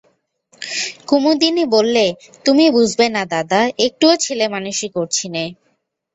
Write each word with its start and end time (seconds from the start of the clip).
কুমুদিনী 1.07 1.63
বললে, 1.65 2.05
তুমি 2.45 2.65
বুঝবে 2.69 3.05
না 3.09 3.23
দাদা, 3.25 3.61
একটুও 3.85 4.13
ছেলেমানুষি 4.17 4.87
করছি 4.95 5.25
নে। 5.29 5.45